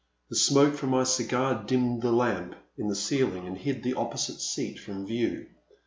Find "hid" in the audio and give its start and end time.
3.55-3.83